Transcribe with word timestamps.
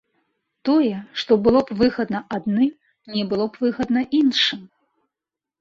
Тое, 0.67 0.95
што 1.23 1.37
было 1.47 1.59
б 1.67 1.77
выгадна 1.81 2.21
адным, 2.37 2.71
не 3.17 3.23
было 3.35 3.45
б 3.51 3.67
выгадна 3.67 4.01
іншым. 4.23 4.69